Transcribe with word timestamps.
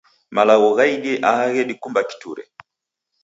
Malagho 0.35 0.69
ghaidie 0.77 1.13
aha 1.29 1.43
ghedikumba 1.53 2.01
kiture. 2.09 2.43